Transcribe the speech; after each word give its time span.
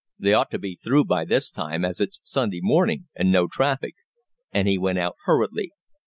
They 0.17 0.33
ought 0.33 0.49
to 0.49 0.57
be 0.57 0.75
through 0.75 1.05
by 1.05 1.25
this 1.25 1.51
time, 1.51 1.85
as 1.85 2.01
it's 2.01 2.19
Sunday 2.23 2.57
morning, 2.59 3.07
and 3.13 3.31
no 3.31 3.47
traffic." 3.47 3.93
And 4.51 4.67
he 4.67 4.79
went 4.79 4.97
out 4.97 5.13
hurriedly. 5.25 5.73